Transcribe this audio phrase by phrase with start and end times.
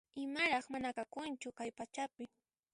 [0.23, 2.25] Imaraq mana kanchu kay pachapi